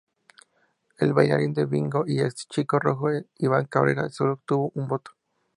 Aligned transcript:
El 0.97 1.13
bailarín 1.13 1.53
de 1.53 1.67
Yingo 1.67 2.05
y 2.07 2.21
ex 2.21 2.47
chico 2.47 2.79
Rojo, 2.79 3.07
Iván 3.37 3.67
Cabrera, 3.67 4.09
sólo 4.09 4.33
obtuvo 4.33 4.71
un 4.73 4.87
voto. 4.87 5.11